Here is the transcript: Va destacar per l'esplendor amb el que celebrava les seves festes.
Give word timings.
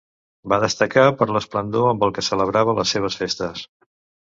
Va 0.53 0.57
destacar 0.63 1.03
per 1.19 1.27
l'esplendor 1.35 1.91
amb 1.91 2.07
el 2.09 2.15
que 2.17 2.25
celebrava 2.31 2.77
les 2.81 2.97
seves 2.99 3.21
festes. 3.23 3.71